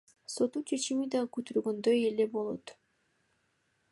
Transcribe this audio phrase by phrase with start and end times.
[0.35, 2.77] Соттун чечими дагы күтүлгөндөй эле болот.